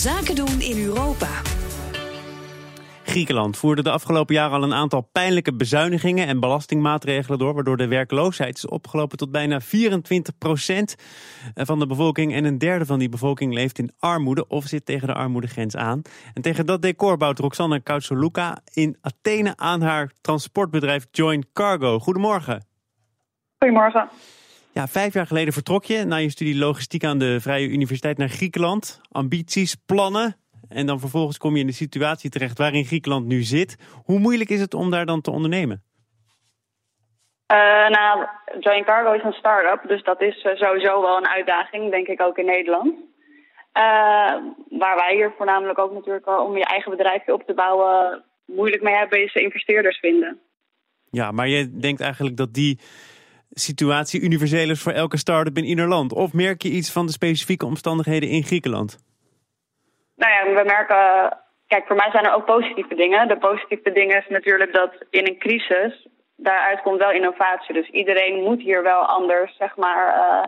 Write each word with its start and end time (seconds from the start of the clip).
Zaken 0.00 0.34
doen 0.34 0.60
in 0.60 0.84
Europa. 0.86 1.28
Griekenland 3.04 3.56
voerde 3.56 3.82
de 3.82 3.90
afgelopen 3.90 4.34
jaren 4.34 4.56
al 4.56 4.62
een 4.62 4.74
aantal 4.74 5.08
pijnlijke 5.12 5.54
bezuinigingen 5.54 6.26
en 6.26 6.40
belastingmaatregelen 6.40 7.38
door, 7.38 7.54
waardoor 7.54 7.76
de 7.76 7.88
werkloosheid 7.88 8.56
is 8.56 8.66
opgelopen 8.66 9.18
tot 9.18 9.30
bijna 9.30 9.60
24 9.60 10.38
procent 10.38 10.96
van 11.54 11.78
de 11.78 11.86
bevolking. 11.86 12.34
En 12.34 12.44
een 12.44 12.58
derde 12.58 12.86
van 12.86 12.98
die 12.98 13.08
bevolking 13.08 13.54
leeft 13.54 13.78
in 13.78 13.92
armoede 13.98 14.46
of 14.46 14.64
zit 14.64 14.86
tegen 14.86 15.06
de 15.06 15.14
armoedegrens 15.14 15.76
aan. 15.76 16.02
En 16.34 16.42
tegen 16.42 16.66
dat 16.66 16.82
decor 16.82 17.16
bouwt 17.16 17.38
Roxanne 17.38 17.80
Koutsoluka 17.80 18.58
in 18.72 18.96
Athene 19.00 19.56
aan 19.56 19.82
haar 19.82 20.12
transportbedrijf 20.20 21.06
Join 21.10 21.46
Cargo. 21.52 21.98
Goedemorgen. 21.98 22.64
Goedemorgen. 23.58 24.08
Ja, 24.72 24.86
vijf 24.86 25.14
jaar 25.14 25.26
geleden 25.26 25.52
vertrok 25.52 25.84
je 25.84 26.04
na 26.04 26.16
je 26.16 26.30
studie 26.30 26.58
logistiek 26.58 27.04
aan 27.04 27.18
de 27.18 27.40
Vrije 27.40 27.68
Universiteit 27.68 28.18
naar 28.18 28.28
Griekenland. 28.28 29.00
Ambities, 29.12 29.74
plannen. 29.86 30.36
En 30.68 30.86
dan 30.86 31.00
vervolgens 31.00 31.38
kom 31.38 31.54
je 31.54 31.60
in 31.60 31.66
de 31.66 31.72
situatie 31.72 32.30
terecht 32.30 32.58
waarin 32.58 32.84
Griekenland 32.84 33.26
nu 33.26 33.42
zit. 33.42 33.76
Hoe 34.04 34.18
moeilijk 34.18 34.50
is 34.50 34.60
het 34.60 34.74
om 34.74 34.90
daar 34.90 35.06
dan 35.06 35.20
te 35.20 35.30
ondernemen? 35.30 35.82
Uh, 37.52 37.88
nou, 37.88 38.26
Join 38.60 38.84
Cargo 38.84 39.12
is 39.12 39.22
een 39.22 39.32
start-up, 39.32 39.88
dus 39.88 40.02
dat 40.02 40.20
is 40.22 40.42
eh, 40.42 40.54
sowieso 40.54 41.02
wel 41.02 41.16
een 41.16 41.28
uitdaging, 41.28 41.90
denk 41.90 42.06
ik 42.06 42.20
ook 42.20 42.38
in 42.38 42.46
Nederland. 42.46 42.86
Uh, 42.86 44.34
waar 44.78 44.96
wij 44.96 45.14
hier 45.14 45.32
voornamelijk 45.36 45.78
ook 45.78 45.92
natuurlijk 45.92 46.26
om 46.26 46.56
je 46.56 46.64
eigen 46.64 46.90
bedrijfje 46.90 47.32
op 47.32 47.42
te 47.42 47.54
bouwen 47.54 48.24
moeilijk 48.44 48.82
mee 48.82 48.94
hebben, 48.94 49.22
is 49.22 49.34
investeerders 49.34 49.98
vinden. 49.98 50.40
Ja, 51.10 51.30
maar 51.30 51.48
je 51.48 51.78
denkt 51.78 52.00
eigenlijk 52.00 52.36
dat 52.36 52.54
die 52.54 52.78
situatie 53.50 54.20
universeel 54.20 54.70
is 54.70 54.82
voor 54.82 54.92
elke 54.92 55.16
start-up 55.16 55.56
in 55.56 55.64
ieder 55.64 55.88
land? 55.88 56.12
Of 56.12 56.32
merk 56.32 56.62
je 56.62 56.68
iets 56.68 56.92
van 56.92 57.06
de 57.06 57.12
specifieke 57.12 57.66
omstandigheden 57.66 58.28
in 58.28 58.42
Griekenland? 58.42 58.98
Nou 60.16 60.32
ja, 60.32 60.62
we 60.62 60.64
merken. 60.64 61.38
Kijk, 61.66 61.86
voor 61.86 61.96
mij 61.96 62.10
zijn 62.10 62.24
er 62.24 62.34
ook 62.34 62.44
positieve 62.44 62.94
dingen. 62.94 63.28
De 63.28 63.38
positieve 63.38 63.92
dingen 63.92 64.18
is 64.18 64.28
natuurlijk 64.28 64.72
dat 64.72 64.92
in 65.10 65.26
een 65.26 65.38
crisis. 65.38 66.08
daaruit 66.36 66.82
komt 66.82 66.98
wel 66.98 67.12
innovatie. 67.12 67.74
Dus 67.74 67.88
iedereen 67.88 68.42
moet 68.42 68.60
hier 68.60 68.82
wel 68.82 69.00
anders, 69.00 69.56
zeg 69.56 69.76
maar, 69.76 70.14
uh, 70.16 70.44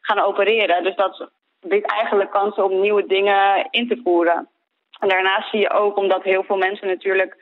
gaan 0.00 0.24
opereren. 0.24 0.82
Dus 0.82 0.96
dat 0.96 1.30
biedt 1.60 1.90
eigenlijk 1.90 2.30
kansen 2.30 2.64
om 2.64 2.80
nieuwe 2.80 3.06
dingen 3.06 3.68
in 3.70 3.88
te 3.88 4.00
voeren. 4.04 4.48
En 5.00 5.08
daarnaast 5.08 5.50
zie 5.50 5.60
je 5.60 5.70
ook, 5.70 5.96
omdat 5.96 6.22
heel 6.22 6.42
veel 6.42 6.56
mensen 6.56 6.86
natuurlijk 6.86 7.36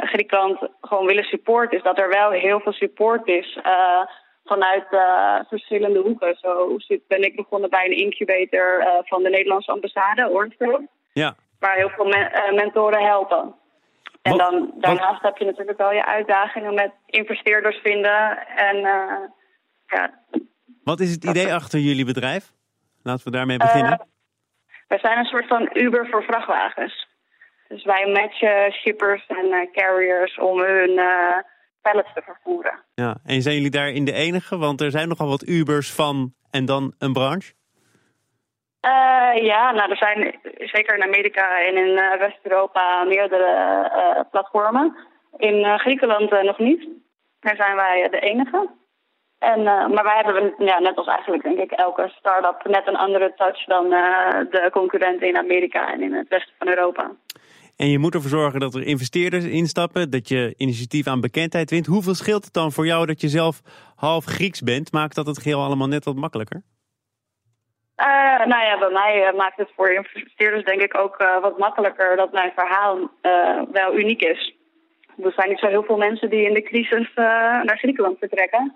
Griekenland 0.00 0.58
gewoon 0.80 1.06
willen 1.06 1.24
supporten, 1.24 1.78
is 1.78 1.84
dat 1.84 1.98
er 1.98 2.08
wel 2.08 2.30
heel 2.30 2.60
veel 2.60 2.72
support 2.72 3.28
is 3.28 3.58
uh, 3.66 4.00
vanuit 4.44 4.86
uh, 4.90 5.38
verschillende 5.48 5.98
hoeken. 5.98 6.36
Zo 6.40 6.76
ben 7.08 7.22
ik 7.22 7.36
begonnen 7.36 7.70
bij 7.70 7.84
een 7.84 7.96
incubator 7.96 8.84
van 9.04 9.22
de 9.22 9.28
Nederlandse 9.28 9.72
ambassade, 9.72 10.28
Ornfield. 10.28 10.80
Ja. 11.12 11.34
Waar 11.58 11.76
heel 11.76 11.88
veel 11.88 12.04
men 12.04 12.54
mentoren 12.54 13.04
helpen. 13.04 13.54
En 14.22 14.36
dan, 14.36 14.72
daarnaast 14.78 15.22
heb 15.22 15.36
je 15.36 15.44
natuurlijk 15.44 15.78
wel 15.78 15.92
je 15.92 16.06
uitdagingen 16.06 16.74
met 16.74 16.92
investeerders 17.06 17.76
vinden. 17.76 18.46
En, 18.46 18.76
ja, 19.86 20.10
Wat 20.84 21.00
is 21.00 21.10
het 21.10 21.24
idee 21.24 21.54
achter 21.54 21.78
jullie 21.78 22.04
bedrijf? 22.04 22.52
Laten 23.02 23.24
we 23.24 23.30
daarmee 23.30 23.56
beginnen. 23.56 24.06
wij 24.88 24.98
zijn 24.98 25.18
een 25.18 25.24
soort 25.24 25.46
van 25.46 25.70
Uber 25.72 26.08
voor 26.10 26.22
vrachtwagens. 26.22 27.05
Dus 27.68 27.84
wij 27.84 28.06
matchen 28.06 28.72
shippers 28.72 29.26
en 29.26 29.46
uh, 29.46 29.72
carriers 29.72 30.38
om 30.38 30.60
hun 30.60 30.90
uh, 30.90 31.36
pallets 31.82 32.12
te 32.14 32.22
vervoeren. 32.22 32.82
Ja, 32.94 33.16
en 33.24 33.42
zijn 33.42 33.54
jullie 33.54 33.70
daarin 33.70 34.04
de 34.04 34.12
enige? 34.12 34.58
Want 34.58 34.80
er 34.80 34.90
zijn 34.90 35.08
nogal 35.08 35.28
wat 35.28 35.48
Ubers 35.48 35.92
van 35.92 36.32
en 36.50 36.64
dan 36.64 36.94
een 36.98 37.12
branche. 37.12 37.52
Uh, 38.86 39.44
ja, 39.44 39.72
nou 39.72 39.90
er 39.90 39.96
zijn 39.96 40.40
zeker 40.58 40.94
in 40.94 41.02
Amerika 41.02 41.60
en 41.64 41.76
in 41.76 41.94
West-Europa 42.18 43.04
meerdere 43.04 44.26
platformen. 44.30 44.96
In 45.36 45.78
Griekenland 45.78 46.42
nog 46.42 46.58
niet. 46.58 46.88
Daar 47.40 47.56
zijn 47.56 47.76
wij 47.76 48.08
de 48.10 48.20
enige. 48.20 48.68
En, 49.38 49.62
maar 49.62 50.04
wij 50.04 50.22
hebben 50.24 50.54
ja, 50.58 50.78
net 50.78 50.96
als 50.96 51.06
eigenlijk 51.06 51.42
denk 51.42 51.58
ik 51.58 51.70
elke 51.70 52.12
start-up 52.18 52.64
net 52.64 52.86
een 52.86 52.96
andere 52.96 53.32
touch 53.36 53.64
dan 53.64 53.88
de 54.50 54.68
concurrenten 54.72 55.28
in 55.28 55.36
Amerika 55.36 55.92
en 55.92 56.02
in 56.02 56.14
het 56.14 56.28
westen 56.28 56.54
van 56.58 56.68
Europa. 56.68 57.10
En 57.76 57.88
je 57.88 57.98
moet 57.98 58.14
ervoor 58.14 58.30
zorgen 58.30 58.60
dat 58.60 58.74
er 58.74 58.82
investeerders 58.82 59.44
instappen, 59.44 60.10
dat 60.10 60.28
je 60.28 60.54
initiatief 60.56 61.06
aan 61.06 61.20
bekendheid 61.20 61.70
wint. 61.70 61.86
Hoeveel 61.86 62.14
scheelt 62.14 62.44
het 62.44 62.52
dan 62.52 62.72
voor 62.72 62.86
jou 62.86 63.06
dat 63.06 63.20
je 63.20 63.28
zelf 63.28 63.60
half 63.96 64.24
Grieks 64.24 64.60
bent? 64.60 64.92
Maakt 64.92 65.14
dat 65.14 65.26
het 65.26 65.38
geheel 65.38 65.62
allemaal 65.62 65.88
net 65.88 66.04
wat 66.04 66.14
makkelijker? 66.14 66.62
Uh, 67.96 68.06
nou 68.46 68.64
ja, 68.64 68.78
bij 68.78 68.90
mij 68.92 69.28
uh, 69.28 69.38
maakt 69.38 69.56
het 69.56 69.70
voor 69.76 69.90
investeerders 69.90 70.64
denk 70.64 70.80
ik 70.80 70.98
ook 70.98 71.20
uh, 71.20 71.40
wat 71.40 71.58
makkelijker 71.58 72.16
dat 72.16 72.32
mijn 72.32 72.52
verhaal 72.54 73.10
wel 73.72 73.98
uniek 73.98 74.20
is. 74.20 74.54
Er 75.22 75.32
zijn 75.32 75.48
niet 75.48 75.58
zo 75.58 75.66
heel 75.66 75.82
veel 75.82 75.96
mensen 75.96 76.30
die 76.30 76.46
in 76.46 76.54
de 76.54 76.62
crisis 76.62 77.10
naar 77.14 77.78
Griekenland 77.78 78.18
vertrekken. 78.18 78.74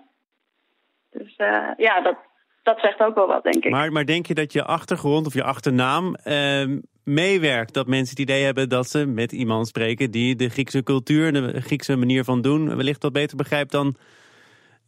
Dus 1.11 1.35
ja, 1.77 2.01
dat, 2.01 2.17
dat 2.63 2.79
zegt 2.79 2.99
ook 2.99 3.15
wel 3.15 3.27
wat, 3.27 3.43
denk 3.43 3.65
ik. 3.65 3.71
Maar, 3.71 3.91
maar 3.91 4.05
denk 4.05 4.25
je 4.25 4.33
dat 4.33 4.53
je 4.53 4.63
achtergrond 4.63 5.25
of 5.25 5.33
je 5.33 5.43
achternaam 5.43 6.15
ehm, 6.15 6.79
meewerkt? 7.03 7.73
Dat 7.73 7.87
mensen 7.87 8.09
het 8.09 8.29
idee 8.29 8.43
hebben 8.43 8.69
dat 8.69 8.87
ze 8.87 9.05
met 9.05 9.31
iemand 9.31 9.67
spreken 9.67 10.11
die 10.11 10.35
de 10.35 10.49
Griekse 10.49 10.83
cultuur, 10.83 11.33
de 11.33 11.61
Griekse 11.61 11.95
manier 11.97 12.23
van 12.23 12.41
doen, 12.41 12.75
wellicht 12.75 13.03
wat 13.03 13.13
beter 13.13 13.37
begrijpt 13.37 13.71
dan 13.71 13.95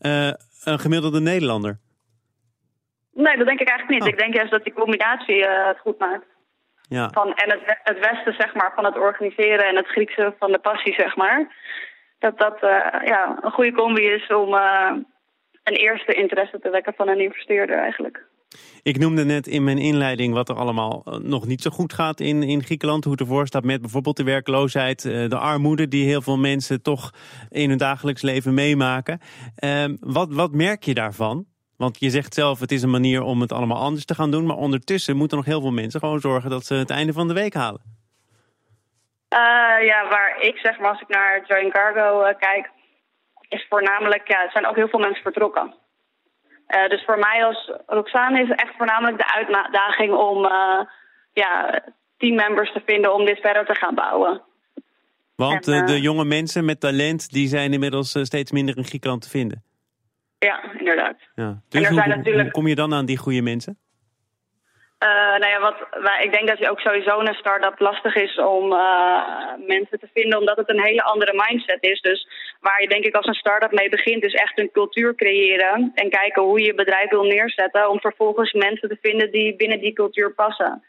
uh, 0.01 0.31
een 0.63 0.79
gemiddelde 0.79 1.19
Nederlander? 1.19 1.79
Nee, 3.13 3.37
dat 3.37 3.47
denk 3.47 3.59
ik 3.59 3.67
eigenlijk 3.67 3.99
niet. 3.99 4.01
Oh. 4.01 4.07
Ik 4.07 4.19
denk 4.19 4.33
juist 4.33 4.51
dat 4.51 4.63
die 4.63 4.73
combinatie 4.73 5.37
uh, 5.37 5.67
het 5.67 5.79
goed 5.79 5.99
maakt. 5.99 6.25
Ja. 6.81 7.09
Van, 7.09 7.33
en 7.33 7.51
het, 7.51 7.79
het 7.83 7.99
Westen, 7.99 8.33
zeg 8.33 8.53
maar, 8.53 8.71
van 8.75 8.85
het 8.85 8.97
organiseren 8.97 9.65
en 9.65 9.75
het 9.75 9.87
Griekse 9.87 10.33
van 10.39 10.51
de 10.51 10.59
passie, 10.59 10.93
zeg 10.93 11.15
maar. 11.15 11.55
Dat 12.19 12.37
dat 12.37 12.63
uh, 12.63 12.69
ja, 13.05 13.39
een 13.41 13.51
goede 13.51 13.71
combi 13.71 14.01
is 14.01 14.27
om 14.27 14.53
een 15.63 15.75
eerste 15.75 16.13
interesse 16.13 16.59
te 16.59 16.69
wekken 16.69 16.93
van 16.93 17.07
een 17.07 17.19
investeerder 17.19 17.77
eigenlijk. 17.77 18.25
Ik 18.83 18.97
noemde 18.97 19.25
net 19.25 19.47
in 19.47 19.63
mijn 19.63 19.77
inleiding 19.77 20.33
wat 20.33 20.49
er 20.49 20.55
allemaal 20.55 21.03
nog 21.21 21.45
niet 21.45 21.61
zo 21.61 21.69
goed 21.69 21.93
gaat 21.93 22.19
in, 22.19 22.43
in 22.43 22.63
Griekenland. 22.63 23.03
Hoe 23.03 23.13
het 23.13 23.21
ervoor 23.21 23.47
staat 23.47 23.63
met 23.63 23.81
bijvoorbeeld 23.81 24.17
de 24.17 24.23
werkloosheid, 24.23 25.01
de 25.01 25.37
armoede 25.37 25.87
die 25.87 26.05
heel 26.05 26.21
veel 26.21 26.37
mensen 26.37 26.81
toch 26.81 27.11
in 27.49 27.69
hun 27.69 27.77
dagelijks 27.77 28.21
leven 28.21 28.53
meemaken. 28.53 29.19
Uh, 29.63 29.83
wat, 29.99 30.33
wat 30.33 30.51
merk 30.51 30.83
je 30.83 30.93
daarvan? 30.93 31.45
Want 31.77 31.99
je 31.99 32.09
zegt 32.09 32.33
zelf, 32.33 32.59
het 32.59 32.71
is 32.71 32.81
een 32.81 32.89
manier 32.89 33.21
om 33.21 33.41
het 33.41 33.51
allemaal 33.51 33.77
anders 33.77 34.05
te 34.05 34.15
gaan 34.15 34.31
doen. 34.31 34.45
Maar 34.45 34.57
ondertussen 34.57 35.17
moeten 35.17 35.37
nog 35.37 35.45
heel 35.45 35.61
veel 35.61 35.71
mensen 35.71 35.99
gewoon 35.99 36.19
zorgen 36.19 36.49
dat 36.49 36.65
ze 36.65 36.73
het 36.73 36.89
einde 36.89 37.13
van 37.13 37.27
de 37.27 37.33
week 37.33 37.53
halen. 37.53 37.81
Uh, 39.33 39.39
ja, 39.85 40.07
waar 40.09 40.41
ik 40.41 40.57
zeg 40.57 40.79
maar 40.79 40.89
als 40.89 41.01
ik 41.01 41.07
naar 41.07 41.43
Join 41.47 41.71
Cargo 41.71 42.33
kijk, 42.39 42.69
is 43.49 43.65
voornamelijk, 43.69 44.27
ja, 44.27 44.43
er 44.43 44.51
zijn 44.51 44.67
ook 44.67 44.75
heel 44.75 44.87
veel 44.87 44.99
mensen 44.99 45.23
vertrokken. 45.23 45.73
Uh, 46.67 46.89
dus 46.89 47.03
voor 47.05 47.19
mij 47.19 47.45
als 47.45 47.71
Roxane 47.85 48.41
is 48.41 48.49
echt 48.49 48.73
voornamelijk 48.77 49.17
de 49.17 49.33
uitdaging 49.33 50.13
om 50.13 50.45
uh, 50.45 50.79
ja, 51.33 51.81
teammembers 52.17 52.71
te 52.71 52.81
vinden 52.85 53.13
om 53.13 53.25
dit 53.25 53.39
verder 53.39 53.65
te 53.65 53.75
gaan 53.75 53.95
bouwen. 53.95 54.41
Want 55.35 55.67
en, 55.67 55.73
uh, 55.73 55.85
de 55.85 56.01
jonge 56.01 56.25
mensen 56.25 56.65
met 56.65 56.79
talent 56.79 57.31
die 57.31 57.47
zijn 57.47 57.73
inmiddels 57.73 58.19
steeds 58.21 58.51
minder 58.51 58.77
in 58.77 58.85
Griekenland 58.85 59.21
te 59.21 59.29
vinden. 59.29 59.63
Ja, 60.39 60.63
inderdaad. 60.77 61.17
Ja. 61.35 61.61
Dus 61.69 61.87
hoe, 61.87 62.07
natuurlijk... 62.07 62.43
hoe 62.43 62.51
kom 62.51 62.67
je 62.67 62.75
dan 62.75 62.93
aan 62.93 63.05
die 63.05 63.17
goede 63.17 63.41
mensen? 63.41 63.77
Uh, 65.03 65.09
nou 65.09 65.47
ja, 65.47 65.59
wat, 65.59 65.75
ik 66.21 66.31
denk 66.31 66.47
dat 66.47 66.57
je 66.57 66.69
ook 66.69 66.79
sowieso 66.79 67.19
een 67.19 67.33
start-up 67.33 67.79
lastig 67.79 68.15
is 68.15 68.37
om 68.37 68.71
uh, 68.71 69.67
mensen 69.67 69.99
te 69.99 70.09
vinden, 70.13 70.39
omdat 70.39 70.57
het 70.57 70.69
een 70.69 70.83
hele 70.83 71.03
andere 71.03 71.33
mindset 71.47 71.83
is. 71.83 72.01
Dus 72.01 72.27
waar 72.63 72.81
je 72.81 72.87
denk 72.87 73.03
ik 73.03 73.15
als 73.15 73.27
een 73.27 73.43
start-up 73.43 73.71
mee 73.71 73.89
begint, 73.89 74.23
is 74.23 74.33
echt 74.33 74.59
een 74.59 74.71
cultuur 74.71 75.15
creëren 75.15 75.91
en 75.93 76.09
kijken 76.09 76.41
hoe 76.41 76.59
je 76.59 76.65
je 76.65 76.73
bedrijf 76.73 77.09
wil 77.09 77.23
neerzetten, 77.23 77.89
om 77.89 77.99
vervolgens 77.99 78.53
mensen 78.53 78.89
te 78.89 78.97
vinden 79.01 79.31
die 79.31 79.55
binnen 79.55 79.79
die 79.79 79.93
cultuur 79.93 80.33
passen. 80.33 80.83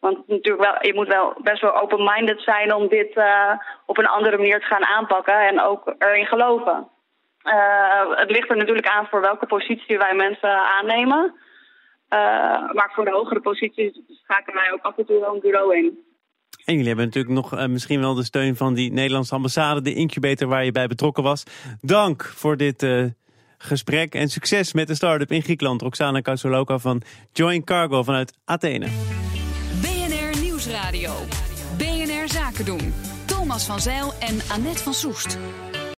Want 0.00 0.28
natuurlijk 0.28 0.64
wel, 0.64 0.86
je 0.86 0.94
moet 0.94 1.08
wel 1.08 1.34
best 1.42 1.60
wel 1.60 1.80
open-minded 1.80 2.42
zijn 2.42 2.74
om 2.74 2.88
dit 2.88 3.16
uh, 3.16 3.52
op 3.86 3.98
een 3.98 4.06
andere 4.06 4.36
manier 4.36 4.60
te 4.60 4.66
gaan 4.66 4.84
aanpakken 4.84 5.40
en 5.40 5.60
ook 5.60 5.94
erin 5.98 6.26
geloven. 6.26 6.88
het 8.14 8.30
ligt 8.30 8.50
er 8.50 8.56
natuurlijk 8.56 8.88
aan 8.88 9.06
voor 9.06 9.20
welke 9.20 9.46
positie 9.46 9.98
wij 9.98 10.14
mensen 10.14 10.50
aannemen. 10.50 11.34
Uh, 12.10 12.72
maar 12.72 12.90
voor 12.94 13.04
de 13.04 13.10
hogere 13.10 13.40
posities 13.40 14.00
schakelen 14.06 14.62
wij 14.62 14.72
ook 14.72 14.82
af 14.82 14.98
en 14.98 15.06
toe 15.06 15.20
wel 15.20 15.34
een 15.34 15.40
bureau 15.40 15.76
in. 15.76 16.07
En 16.64 16.74
jullie 16.74 16.88
hebben 16.88 17.04
natuurlijk 17.04 17.34
nog 17.34 17.54
uh, 17.54 17.66
misschien 17.66 18.00
wel 18.00 18.14
de 18.14 18.24
steun 18.24 18.56
van 18.56 18.74
die 18.74 18.92
Nederlandse 18.92 19.34
ambassade, 19.34 19.80
de 19.82 19.94
incubator 19.94 20.48
waar 20.48 20.64
je 20.64 20.72
bij 20.72 20.86
betrokken 20.86 21.22
was. 21.22 21.42
Dank 21.80 22.32
voor 22.36 22.56
dit 22.56 22.82
uh, 22.82 23.04
gesprek 23.58 24.14
en 24.14 24.28
succes 24.28 24.72
met 24.72 24.86
de 24.86 24.94
start-up 24.94 25.32
in 25.32 25.42
Griekenland. 25.42 25.82
Roxana 25.82 26.20
Kausoloka 26.20 26.78
van 26.78 27.02
Join 27.32 27.64
Cargo 27.64 28.02
vanuit 28.02 28.32
Athene. 28.44 28.86
BNR 29.80 30.40
Nieuwsradio. 30.40 31.12
BNR 31.76 32.28
Zaken 32.28 32.64
doen. 32.64 32.94
Thomas 33.26 33.66
van 33.66 33.80
Zeil 33.80 34.12
en 34.18 34.38
Annette 34.48 34.82
van 34.82 34.94
Soest. 34.94 35.38